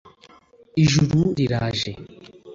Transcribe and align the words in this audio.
ijuru 0.83 1.19
riraje 1.37 1.91